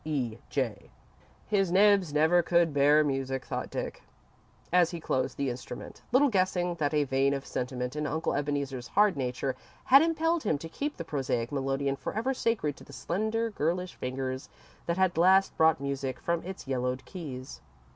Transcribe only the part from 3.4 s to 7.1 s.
thought Dick, as he closed the instrument, little guessing that a